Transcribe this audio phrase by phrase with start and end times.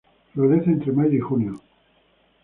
[0.33, 1.61] Florece entre mayo y junio.